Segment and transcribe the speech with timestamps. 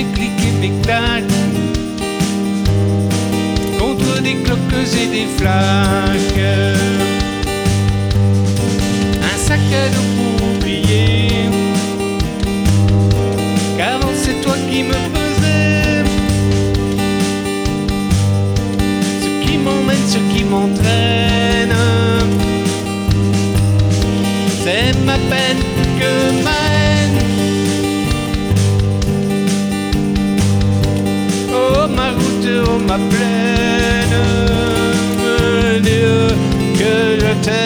[0.00, 0.72] Mes clics et
[3.78, 4.58] contre des cloques
[5.02, 6.46] et des flaques.
[9.30, 11.50] Un sac à dos pour oublier
[13.76, 16.04] qu'avant c'est toi qui me pesais.
[19.20, 21.76] Ce qui m'emmène, ce qui m'entraîne,
[24.64, 25.49] c'est ma peine
[32.66, 34.16] oh ma plaine,
[35.82, 36.28] Dieu
[36.78, 37.60] que je t'aime.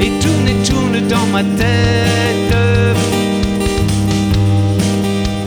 [0.00, 2.56] Et tourne et tourne dans ma tête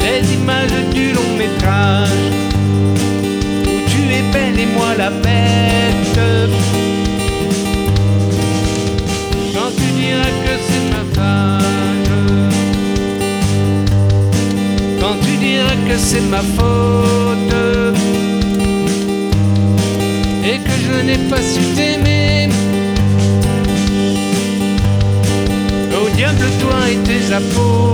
[0.02, 2.09] les images du long métrage
[3.64, 6.97] où tu es belle et moi la bête.
[15.88, 17.53] Que c'est ma faute
[20.44, 22.50] et que je n'ai pas su t'aimer.
[26.00, 27.87] Au diable toi et tes apôtres.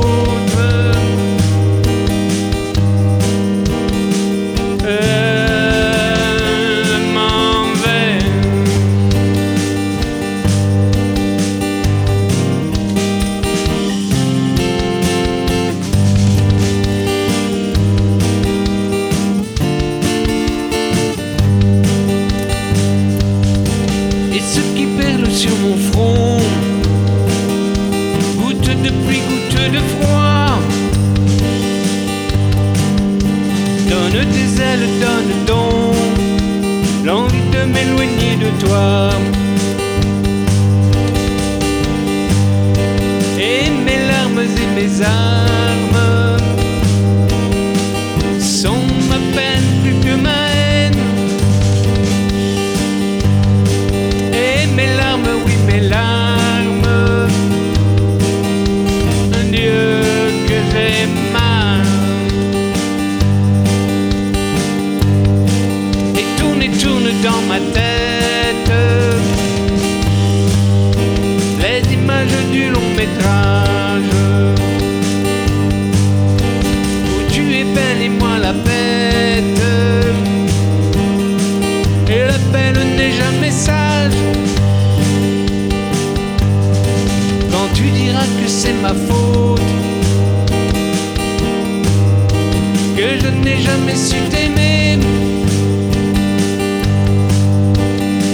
[24.35, 26.39] Et ce qui perle sur mon front.
[28.37, 30.59] Goutte de pluie, goutte de froid.
[33.89, 35.93] Donne tes ailes, donne donc
[37.05, 39.09] L'envie de m'éloigner de toi
[87.51, 89.61] Quand tu diras que c'est ma faute
[92.95, 94.97] Que je n'ai jamais su t'aimer.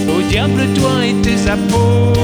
[0.08, 2.19] Au diable toi et tes apôtres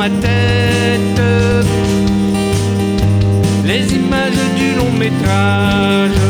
[0.00, 1.22] ma tête
[3.66, 6.22] les images du long métrage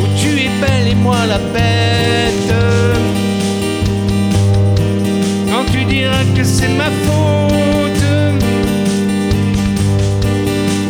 [0.00, 2.54] où tu es belle et moi la bête.
[5.48, 8.08] Quand tu diras que c'est ma faute,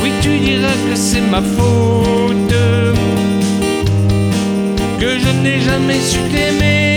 [0.02, 2.56] oui tu diras que c'est ma faute,
[4.98, 6.91] que je n'ai jamais su t'aimer.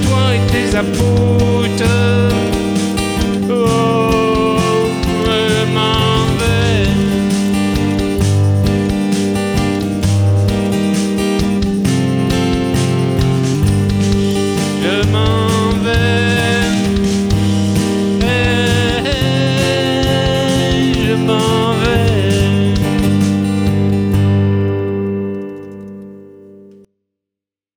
[0.00, 2.11] Toi et tes apôtres.